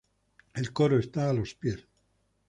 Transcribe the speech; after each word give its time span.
El 0.55 0.73
coro 0.73 0.97
está 0.97 1.29
a 1.29 1.33
los 1.33 1.53
pies. 1.53 1.87